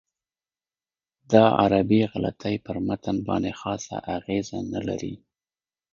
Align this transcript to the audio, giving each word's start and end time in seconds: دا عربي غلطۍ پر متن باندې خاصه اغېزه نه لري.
دا 1.31 1.43
عربي 1.59 2.01
غلطۍ 2.11 2.55
پر 2.65 2.77
متن 2.87 3.17
باندې 3.27 3.51
خاصه 3.59 3.95
اغېزه 4.17 4.57
نه 4.73 4.81
لري. 4.87 5.15